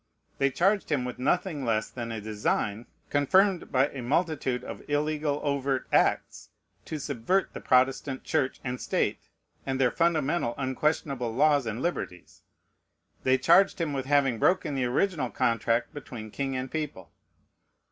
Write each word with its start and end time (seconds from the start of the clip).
They 0.39 0.49
charged 0.49 0.91
him 0.91 1.05
with 1.05 1.19
nothing 1.19 1.63
less 1.63 1.87
than 1.91 2.11
a 2.11 2.19
design, 2.19 2.87
confirmed 3.11 3.71
by 3.71 3.89
a 3.89 4.01
multitude 4.01 4.63
of 4.63 4.81
illegal 4.89 5.39
overt 5.43 5.85
acts, 5.93 6.49
to 6.85 6.97
subvert 6.97 7.53
the 7.53 7.61
Protestant 7.61 8.23
Church 8.23 8.59
and 8.63 8.81
State, 8.81 9.29
and 9.63 9.79
their 9.79 9.91
fundamental, 9.91 10.55
unquestionable 10.57 11.31
laws 11.31 11.67
and 11.67 11.83
liberties: 11.83 12.41
they 13.23 13.37
charged 13.37 13.79
him 13.79 13.93
with 13.93 14.07
having 14.07 14.39
broken 14.39 14.73
the 14.73 14.85
original 14.85 15.29
contrast 15.29 15.93
between 15.93 16.31
king 16.31 16.55
and 16.55 16.71
people. 16.71 17.11